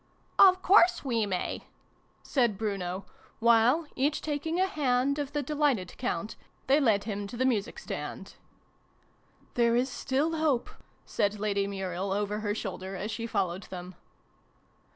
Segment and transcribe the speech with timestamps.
[0.49, 1.67] "Of course we may!"
[2.23, 3.05] said Bruno,
[3.37, 6.35] while, each taking a hand of the delighted Count,
[6.65, 8.33] they led him to the music stand."
[9.53, 10.71] There is still hope!"
[11.05, 13.93] said Lady Muriel over her shoulder, as she followed them.